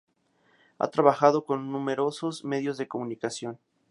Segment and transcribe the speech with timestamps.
[0.79, 3.59] Ha trabajado en numerosos medios de comunicación.